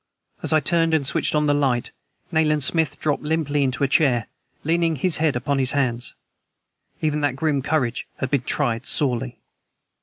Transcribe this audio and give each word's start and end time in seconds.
As 0.41 0.51
I 0.51 0.59
turned 0.59 0.95
and 0.95 1.05
switched 1.05 1.35
on 1.35 1.45
the 1.45 1.53
light 1.53 1.91
Nayland 2.31 2.63
Smith 2.63 2.99
dropped 2.99 3.21
limply 3.21 3.61
into 3.61 3.83
a 3.83 3.87
chair, 3.87 4.25
leaning 4.63 4.95
his 4.95 5.17
head 5.17 5.35
upon 5.35 5.59
his 5.59 5.73
hands. 5.73 6.15
Even 7.03 7.21
that 7.21 7.35
grim 7.35 7.61
courage 7.61 8.07
had 8.17 8.31
been 8.31 8.41
tried 8.41 8.87
sorely. 8.87 9.37